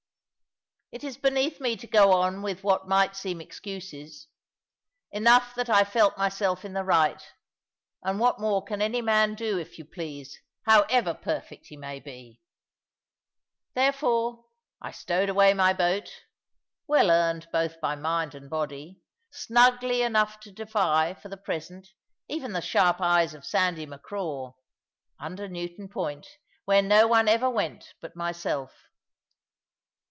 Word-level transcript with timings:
It 0.93 1.05
is 1.05 1.17
beneath 1.17 1.61
me 1.61 1.77
to 1.77 1.87
go 1.87 2.11
on 2.11 2.41
with 2.41 2.65
what 2.65 2.85
might 2.85 3.15
seem 3.15 3.39
excuses. 3.39 4.27
Enough 5.13 5.55
that 5.55 5.69
I 5.69 5.85
felt 5.85 6.17
myself 6.17 6.65
in 6.65 6.73
the 6.73 6.83
right; 6.83 7.23
and 8.03 8.19
what 8.19 8.41
more 8.41 8.61
can 8.61 8.81
any 8.81 9.01
man 9.01 9.35
do, 9.35 9.57
if 9.57 9.77
you 9.79 9.85
please, 9.85 10.37
however 10.65 11.13
perfect 11.13 11.67
he 11.67 11.77
may 11.77 12.01
be? 12.01 12.41
Therefore 13.73 14.43
I 14.81 14.91
stowed 14.91 15.29
away 15.29 15.53
my 15.53 15.71
boat 15.71 16.11
(well 16.87 17.09
earned 17.09 17.47
both 17.53 17.79
by 17.79 17.95
mind 17.95 18.35
and 18.35 18.49
body) 18.49 18.99
snugly 19.29 20.01
enough 20.01 20.41
to 20.41 20.51
defy, 20.51 21.13
for 21.13 21.29
the 21.29 21.37
present, 21.37 21.87
even 22.27 22.51
the 22.51 22.61
sharp 22.61 22.99
eyes 22.99 23.33
of 23.33 23.45
Sandy 23.45 23.85
Macraw, 23.85 24.55
under 25.17 25.47
Newton 25.47 25.87
Point, 25.87 26.27
where 26.65 26.81
no 26.81 27.07
one 27.07 27.29
ever 27.29 27.49
went 27.49 27.93
but 28.01 28.13
myself. 28.17 28.73